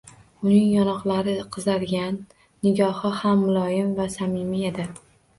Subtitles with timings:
[0.43, 2.17] Uning yonoqlari qizargan,
[2.67, 4.87] nigohi ham muloyim va samimiy edi